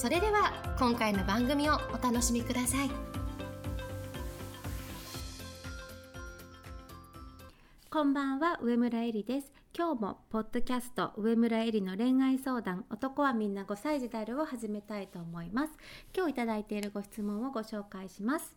[0.00, 2.90] それでは今回の番組をお楽しみください。
[7.90, 9.52] こんばんは上村えりです。
[9.76, 15.72] 今日もポッドキャスト上村えりの恋愛相談男はみんな5歳児であるを始めたいと思います。
[16.16, 18.56] 今日いただいているご質問をご紹介します。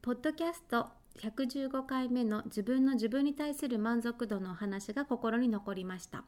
[0.00, 0.86] ポッドキャスト
[1.18, 6.22] 115回目の自分の自分に対する満足度のお話が心に残りました。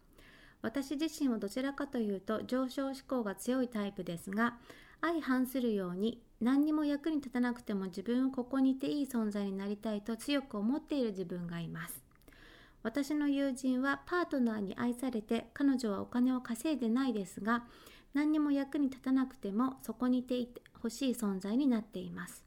[0.62, 4.56] 私自身はどちらかというと上昇志向が強いタイプですが
[5.00, 12.02] 相反するように何にも役に立たなくても自分をここにいていい存在になりたいと強く思っている自分がいます。
[12.82, 17.64] 私の友人はパートナーに愛されて彼女はお金を稼いでないですが
[18.14, 20.46] 何にも役に立たなくてもそこにいて
[20.82, 22.44] ほしい存在になっています。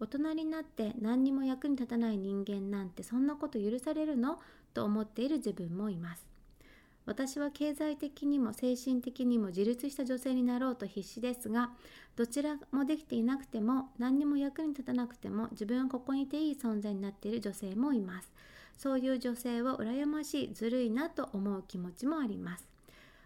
[0.00, 4.38] 大人になって何にも役に立たない人間なんてそんなこと許されるの？
[4.74, 6.27] と思っている自分もいます。
[7.08, 11.70] 私は経済的にも精神的にも自立した女性になろうと必死ですが
[12.16, 18.30] どちらもできていなくても何にも役に立たなくても自分はここにいていい存在になっている女性もいます。
[18.76, 22.68] そういう女性を羨ましいずるいなと思う気持ちもあります。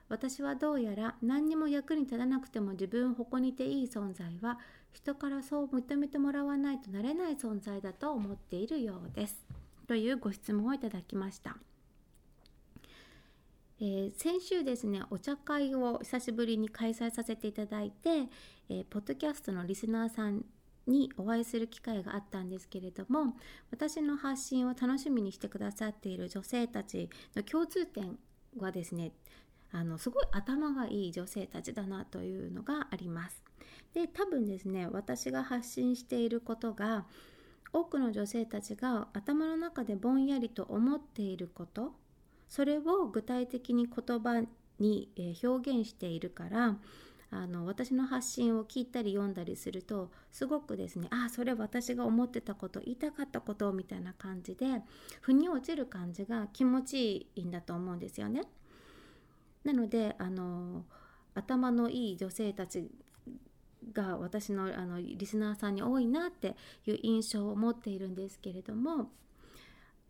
[0.08, 4.60] 私はどうやら何にも役に立たなくても自分をここにいていい存在は
[4.92, 9.42] 人からそう認めてもらわないとなれない存在だと思っているようです。
[9.88, 11.56] というご質問をいただきました、
[13.84, 18.28] えー、先週ですねお茶会を久しぶりに開催させていただいて、
[18.70, 20.44] えー、ポッドキャストのリスナーさん
[20.86, 23.34] にお会いする機会があったんですけれども
[23.72, 28.16] 私の発信を楽しみにしてくださっている女性たちの共通点
[28.56, 29.10] はですね
[29.72, 33.42] あのすごい頭がいい女性たちだなというのがあります。
[33.94, 37.06] で多分ですね私が発信していることが
[37.72, 41.94] 多くの女性たちが頭の中でぼんやりと思っていること
[42.52, 44.42] それを具体的に言葉
[44.78, 45.08] に
[45.42, 46.76] 表現しているから
[47.30, 54.82] あの私の発信を聞いたり読んだりするとすごくですねあそれ私が思ってたこと言いたかったことみたいな感じで
[55.22, 58.42] 腑に落ちる感じが気持ちいいんだと思うんですよね。
[59.64, 60.84] なのであの
[61.34, 62.90] 頭のいい女性たち
[63.94, 69.10] が私のあのリスナーさんに多いなっていう印象を持っているんですけれども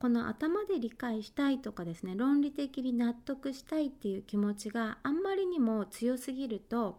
[0.03, 6.99] この頭で理解したいとかですね論理的に納得したいっていう気持ちがあんまりにも強すぎると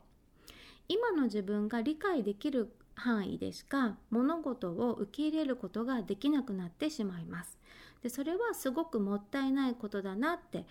[0.88, 7.58] 今の自分が理解できる範囲でしか物事を受け入れることができなくなってしまいます。
[8.04, 10.66] でそれはすごくもったいないことだなって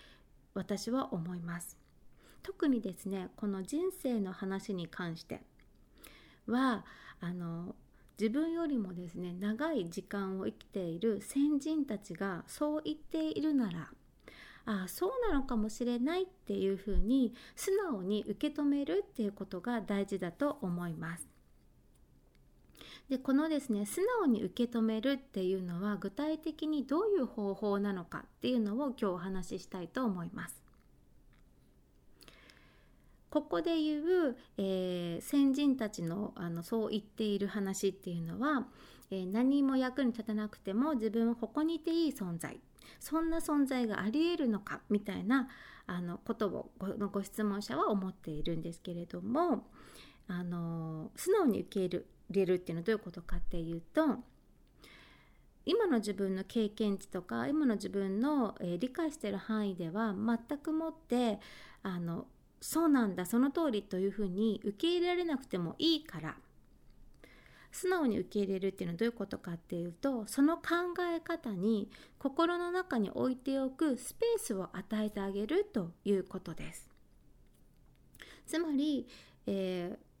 [0.55, 1.77] 私は思います
[2.41, 5.41] 特にですねこの人生の話に関して
[6.47, 6.83] は
[7.19, 7.75] あの
[8.19, 13.89] 自分よりもですね長い時間を生きている先人たちがそう言っているなら
[14.65, 21.27] ああそうなのかもしれないっていうふうに素直に受け止めるっていうことが大事だと思います。
[23.09, 30.62] でこのですね素直に受け止めるっていうのは具体的にどういう方法なのかっていうのを今日お話ししたいと思います。
[33.33, 38.67] ここで言う、えー、先人たちのあのそう言っている話っていうのは、
[39.09, 42.59] えー、何も役に立たなくても自分はここにいていい存在。
[42.99, 45.47] そんな存在がありえるのかみたいな
[45.87, 46.71] あのことを
[47.11, 49.65] ご質問者は思っているんですけれども
[50.27, 54.17] あの素直に受け入れるれるっていうのはどういうことかっていうと
[55.65, 61.39] 今の自分の経験値とか今の自分の、えー、理解している範囲では全くもって
[61.81, 62.27] あの
[62.65, 66.37] そうなんだその通りというふうに受け入れられなくてもいいから
[67.73, 70.63] 素直に受け入れるっていうのはどういうことかっていうとその考
[71.13, 71.89] え方に
[72.19, 76.87] 心の中に置いておくスペースを与えてあげるということです。
[78.45, 79.07] つまり、
[79.45, 80.13] えー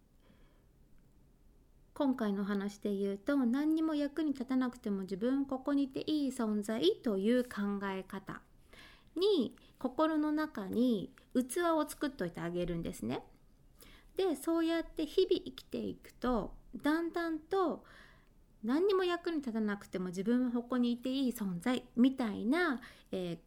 [1.95, 8.41] 今回の話で言うと何にも役に立たなくても自分ここにいていい存在という考え方
[9.15, 13.23] に心の中に器を作っといてあげるんですね。
[14.15, 17.83] でそうやって日々生きていくとだんだんと
[18.63, 22.79] 何にも役に立たなくても自分はここにいていい存在みたいな、
[23.11, 23.39] え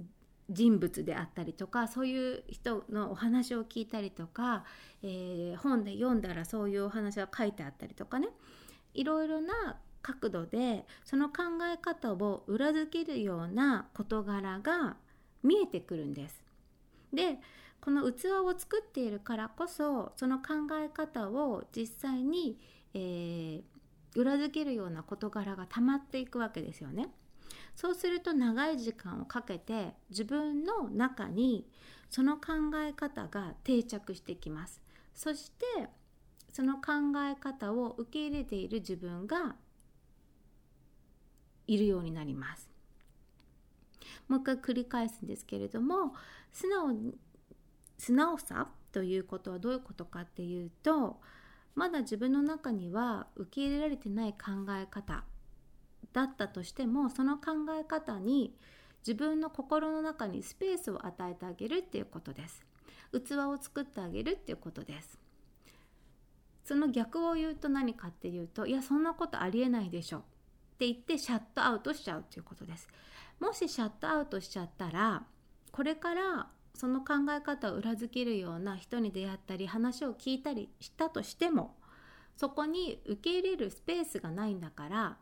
[0.00, 0.04] ー、
[0.50, 4.64] 人物であったりとかそういう人のお話を聞いたりとか、
[5.02, 8.28] えー、本で読んだらそういうお話が書いてあったりとかね
[8.94, 11.42] いろいろな角度でその考
[11.72, 14.96] え方を裏付けるような事柄が
[15.42, 16.47] 見えてくるんです。
[17.12, 17.38] で
[17.80, 22.58] この器を作っているからこそその考え方を実際に、
[22.94, 23.62] えー、
[24.14, 27.08] 裏付けるような事柄が溜まっていくわけですよね。
[27.74, 31.64] そうすると長い時間をかけて自分の中に
[32.10, 34.82] その考え方が定着してきます。
[35.14, 35.88] そして
[36.52, 36.92] その考
[37.30, 39.54] え方を受け入れている自分が
[41.66, 42.67] いるようになります。
[44.26, 46.14] もう一回繰り返すんですけれども
[46.52, 46.94] 素直
[47.98, 51.20] 素直さということはどういうことかっていうと
[51.74, 55.24] まだ自分の中には受け入れられてない考え方
[56.12, 58.54] だったとしてもその考え方に
[59.06, 62.64] 自分の心の中にスペースを与えてあげるっていうことです。
[63.12, 65.18] 器を作ってあげるっていうことです。
[66.64, 70.20] その逆を言うと何かっていうといやそんなことありえないでしょっ
[70.78, 72.88] て言ってシャットアウトしちゃうっていうことです。
[73.40, 75.24] もしシャットアウトしちゃったら
[75.70, 81.76] これからその考え方を裏付けるような人に出会ったり話を聞いたりしたとしても
[82.36, 85.16] そこに受け入れるスペースがないんだから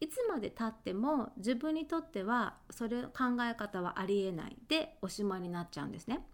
[0.00, 6.26] いつまでたっても自分にとってはそれ考え方はありえないでおしまいになっちゃうんですね。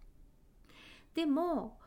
[1.15, 1.79] でも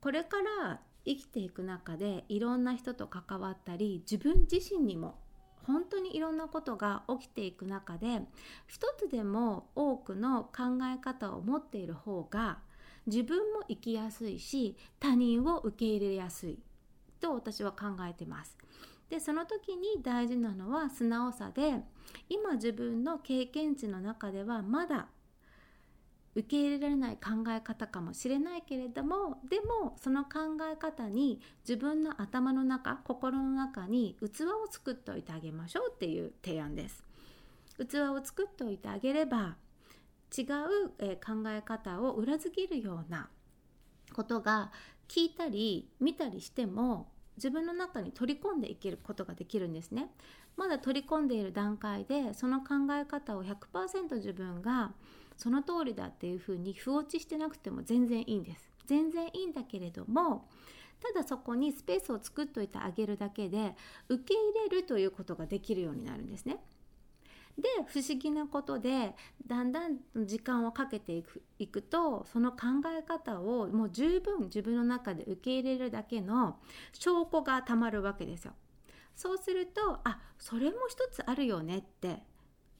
[0.00, 5.18] これから生きていく中でいろんな人と関わったり自分自身にも
[5.66, 8.20] 本当にいろんなことが起きていく中で
[8.66, 12.58] 一つでも多くの考え方を持っている方が
[13.06, 16.58] 自分も生きやすいし他人を受け入れやすい
[17.20, 18.56] と私は考えてます。
[19.08, 21.80] でその時に大事なのは素直さで
[22.28, 25.06] 今自分の経験値の中ではまだ
[26.36, 30.30] 受け入れられない考え方かもしれないけれどもでもその考
[30.70, 37.02] え方に自分の頭の中心の中に器を作っておいてあげましょうっていう提案です。
[37.78, 39.56] 器を作っておいてあげれば
[40.36, 40.46] 違う、
[41.16, 43.30] 考え方を裏付けるような
[44.12, 44.72] ことが
[45.08, 50.10] 聞いたり見たりしても自分の中に取り込んでいけることができるんですね。
[50.56, 54.92] まだ取り込んでいる段階でその考え方を100%自分が
[55.36, 60.48] その通りだっていうふうに不落ちしてなくても全然いいんです全然いいんだけれども
[61.00, 63.74] ただそこにスペースを作っておいてあげるだけで
[64.08, 66.58] 受け入れるということができるようになるんですね。
[67.58, 69.14] で不思議なことで
[69.46, 72.58] だんだん時間をかけていくいくとその考
[72.94, 76.58] え方をもう十分自分の中で受け入れるだけの
[76.92, 78.52] 証拠がたまるわけですよ。
[79.14, 82.22] そうするとあそれも一つあるよねって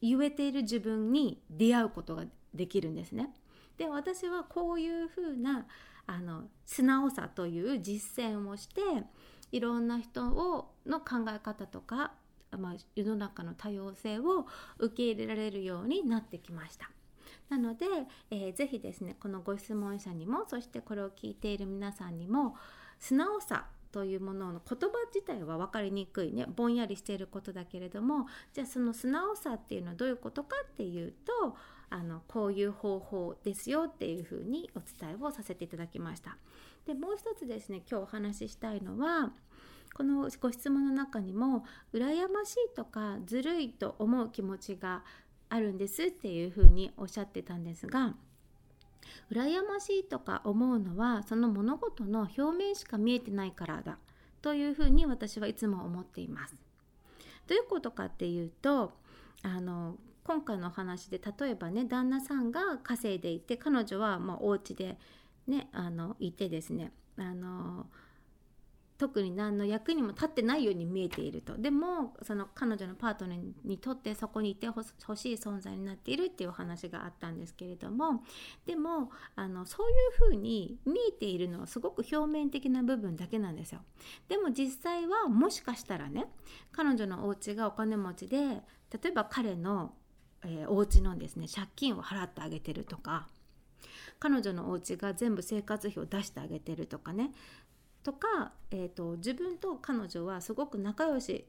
[0.02, 2.24] 言えている自分に出会うことが
[2.56, 3.30] できるんですね。
[3.78, 5.66] で私はこういうふうな
[6.06, 8.80] あの素直さという実践をして
[9.52, 12.12] いろんな人をの考え方とか、
[12.58, 14.46] まあ、世の中の多様性を
[14.78, 16.90] 受け入れられるようになってきました。
[17.48, 17.86] なので、
[18.30, 22.56] えー、ぜひですねこのご質問者にもそしてこれを聞いている皆さんにも
[22.98, 31.56] 素直さというものの言葉自体は分かりにくいねぼんやりしていることだけれどもじゃあその素直さっていうのはどういうことかっていうと
[31.90, 36.36] あのこういう方法ですよっていうふうにお伝えをさせていただきました。
[36.86, 39.32] でもう一つですね今日お話ししたいのは
[39.94, 45.02] このご質問の中にも羨ましいとかずるいと思う気持ちが
[45.48, 48.14] あるんですっていうふうにおっしゃってたんですが
[49.30, 53.98] 羨ましいとか思うのはその物事の表面しか見えてないからだ
[54.42, 56.54] というふうに私はいつも思っています。
[57.46, 58.92] どういうことかっていうと
[59.42, 64.98] あの今回の話で例えばね旦那さんが稼いでいて彼女はまあお家で
[65.46, 67.86] ねあのいてですねあの
[68.98, 71.56] 特に何の役にも立ってないように見えていると。
[71.58, 74.82] でもその彼女のパートナーにとってそこにいてほ
[75.14, 78.24] しい存在になっているっていうお話があったんですけれども
[78.64, 83.82] でもあのそういうふうに見えているのはすごく表面的な部分だけなんですよ。
[84.28, 86.26] でも実際はもしかしたらね
[86.72, 88.38] 彼女のお家がお金持ちで
[88.90, 89.92] 例えば彼の
[90.46, 93.26] えー、お家のですね借金を払ってあげてるとか
[94.18, 97.32] 彼女のお家が全部生活費を出してあげてるとかね
[98.02, 101.44] とか、えーと、自分と彼女はすごく仲良し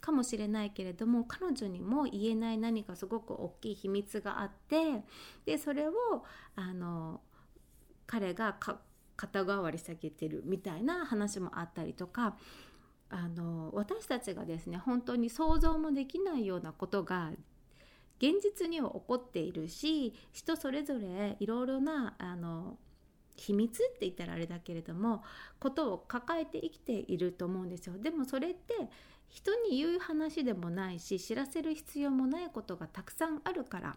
[0.00, 5.02] かもしれないけれども彼女にも言えない何かすごく大きい秘密があって
[5.46, 5.92] でそれを
[6.56, 7.22] あの
[8.06, 8.54] 彼が
[9.16, 12.36] 肩代わり下げてるみたいな話もあったりとか
[13.08, 17.30] あの私たちがですね本当に想像もできないようなことが
[18.18, 22.78] 現実には起こっているし人それぞれいろいろなあの
[23.36, 25.22] 秘密って言ったらあれだけれども
[25.58, 27.98] ことを抱えて生きていると思うんですよ。
[27.98, 28.74] でもそれって
[29.28, 33.96] 人に言う話でもないし知らせる必要もないことがたくさんあるから。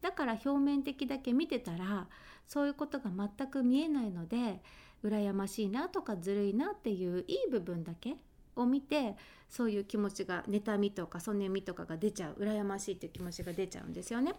[0.00, 2.08] だから表面的だけ見てたら
[2.46, 4.62] そういうことが全く見えないので
[5.04, 8.16] 羨ましいなとかずるいなっていういい部分だけ
[8.58, 9.16] を見て
[9.48, 14.34] そういう気持ちが妬みとかそねみとかが出ちゃう羨ましいっていう気持ちが出ちゃうんですよね。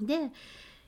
[0.00, 0.30] で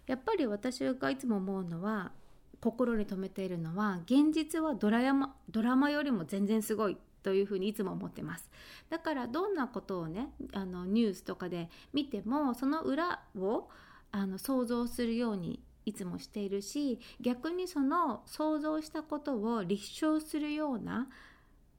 [0.07, 2.13] やっぱり私がいつも思うのは
[2.61, 8.51] 心に留めているのは現実はドラマドラマよりも全然すごいというふうにいつも思ってます
[8.91, 13.69] だからどんなことをねあのニュースとかで見てもその裏を
[14.13, 21.09] あの想像するようにいつもしているし逆にその想像したことを立証するような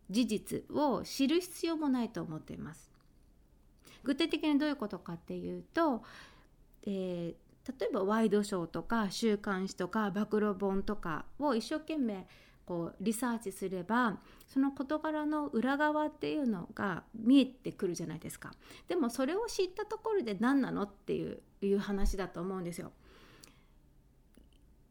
[0.10, 2.92] 事実を知る必要もないと思っています
[4.04, 6.04] 具体的にどういうことかっていうと、
[6.86, 7.46] えー
[7.80, 12.28] 例えばワイドショーとか週刊誌とか暴露本とかを一生懸命
[12.66, 18.52] こうリサーチすればその事柄の裏側っていうのが見えてくるじゃないですか
[18.88, 22.92] でもそれを知ったところで何なのっていういう話だと思うんですよ。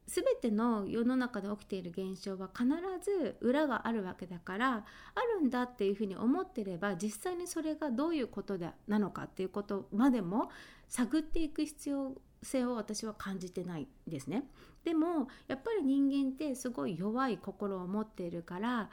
[0.07, 2.67] 全ての世の中で起きている現象は必
[3.03, 4.85] ず裏があるわけだから
[5.15, 10.51] あるんだっていうふうに思ってれば実際にそれがどういうことでなのかっていうことまでも
[10.89, 14.45] 探っていく必要性を私は感じてないですね。
[14.85, 18.91] でもやっぱり人間ってすごい弱い心を持っているから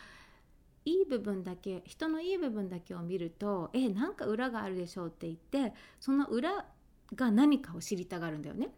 [0.85, 6.65] いい部分だけ人のいい部分だけを見るとえなんか裏があるでしょうって言ってその裏
[7.13, 8.69] が何かを知りたがるんだよね。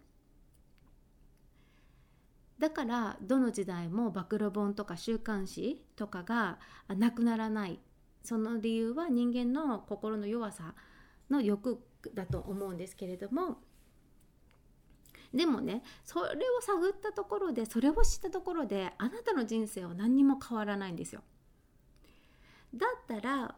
[2.64, 7.78] だからどの時代も暴露本とか週刊誌とかがなくならない
[8.24, 10.74] その理由は人間の心の弱さ
[11.30, 13.58] の欲だと思うんですけれども
[15.34, 21.22] でもねそれを探ったところでそれを知ったところであなたの人生は何にも変わらないんですよ。
[22.74, 23.56] だったら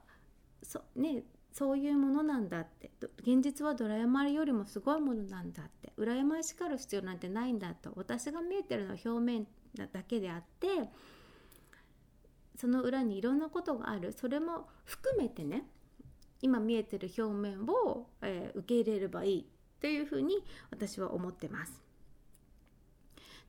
[0.64, 1.22] そ,、ね、
[1.58, 2.92] そういうものなんだって。
[3.22, 5.94] 現実はドラヤマよりもすごいものなんだって。
[5.98, 7.94] 羨ましがる必要なんてないんだと。
[7.96, 10.68] 私が見えてるのは表面だけであって
[12.58, 14.12] その裏にいろんなことがある。
[14.12, 15.66] それも含めてね
[16.42, 21.85] 今見えてる表面を、えー、受け入れればいいというふうに私は思ってます。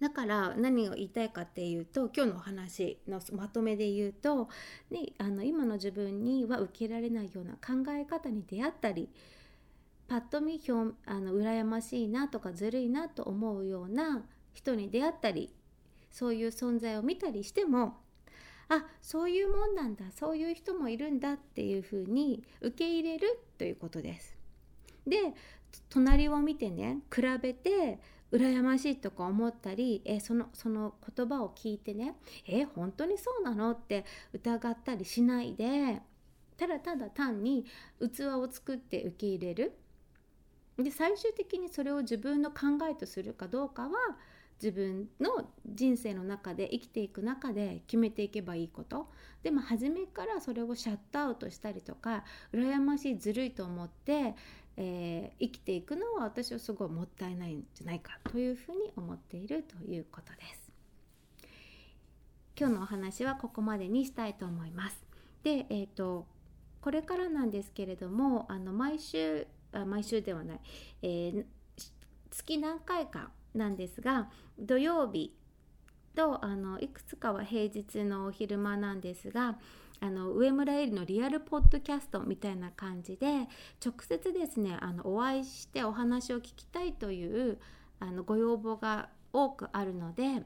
[0.00, 4.48] だから何を言いたいかっていうと今日のお話のまとめで言うと、
[4.90, 9.08] ね、あの今の自分には受けられないような考え方に出会ったり
[10.08, 14.22] パッと見表あの羨ましいなとかずるいなと思うような
[14.52, 15.52] 人に出会ったり
[16.10, 17.98] そういう存在を見たりしても
[18.68, 24.36] あそういうもんなんだそういう人もいるんだっていうふうに受け入れるということです。
[25.06, 25.34] で
[25.88, 28.00] 隣を見てね比べて
[28.33, 32.16] 羨ましいとか思ったりえそのその言葉を聞いてね
[32.47, 36.02] え本当にそうなのって疑ったりしないで
[36.56, 37.64] ただただ単に
[38.00, 39.73] 器を作って受け入れる。
[40.78, 43.90] で最終的にそれを自分の考えとするかどうかは
[44.62, 49.09] 自分の人生の中で生きていく中で決めていけばいいこと。
[49.42, 54.35] でも初めからそれをシャットアウトしたりとか羨ましいずるいと思って
[54.76, 60.71] えー、生きていくのは私はすごいもったいないんじゃないかというふうに思っているということです。
[62.59, 65.04] 今日のお話はここまでにしたいと思います。
[65.42, 66.26] で、えーと、
[66.80, 70.61] これからなんですけれどもあの毎週あ毎週ではない、
[71.02, 71.45] えー、
[72.30, 75.35] 月何回かなんですが土曜日
[76.14, 79.59] とあのいくつかは平日のお昼間なんですが
[80.00, 83.48] あの上村えりのリアルポッドキャストみたいな感じで
[83.84, 87.58] 直接ですねあのお会いしてお話を聞きたいという
[88.00, 90.42] あのご要望が多くあるので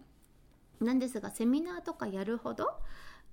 [0.81, 2.71] なんですがセミナーとかやるほど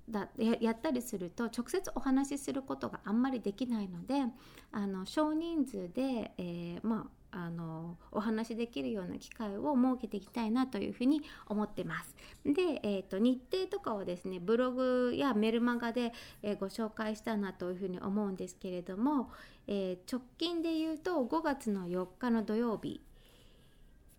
[0.10, 4.24] だやったりすると直接お話しすることがあんまりできないので
[4.72, 12.16] あの少人数で、えー、まああのお話しできるような機会を設けていきたいなというふうに思ってます。
[12.46, 19.30] で、えーと、日程とかをですねブログやメルマガで、えー、ご紹介したなというふうに思うんですけれども、
[19.68, 23.02] えー、直近で言うと5月の4日の土曜日、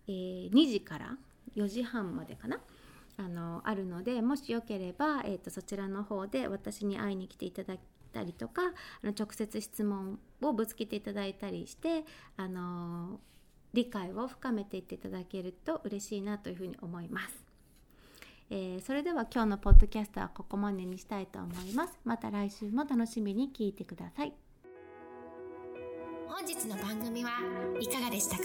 [0.07, 1.17] えー、2時から
[1.55, 2.59] 4時半までかな。
[3.17, 7.75] あのあるのでもしよければ、えーとそちらの方で私に会いに来ていただ
[8.09, 8.61] たりとか
[9.03, 12.05] あの直接質問をぶつけていただいたりして
[12.37, 13.19] あの
[13.73, 17.45] 理解を深めていっていただけると嬉しいなというふうに思います。
[18.51, 21.99] えー、それでは今日のポッドキャストはここまでにしたいと思います。
[22.03, 24.33] また来週も楽しみに聞いてください。
[26.27, 27.31] 本日の番組は
[27.79, 28.43] いかがでしたか？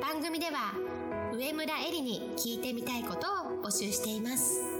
[0.00, 0.72] 番組では
[1.32, 4.79] 上村えりに聞いてみたいことを募集しています